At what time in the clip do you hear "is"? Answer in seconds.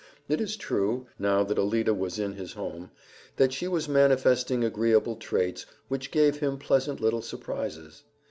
0.41-0.55